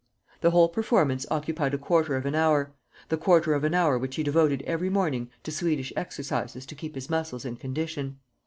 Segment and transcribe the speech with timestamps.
[0.39, 2.73] The whole performance occupied a quarter of an hour,
[3.09, 6.95] the quarter of an hour which he devoted every morning to Swedish exercises to keep
[6.95, 8.17] his muscles in condition.